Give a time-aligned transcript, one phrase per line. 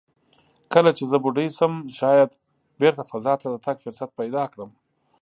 [0.73, 2.29] کله چې زه بوډۍ شم، شاید
[2.81, 4.69] بېرته فضا ته د تګ فرصت پیدا کړم."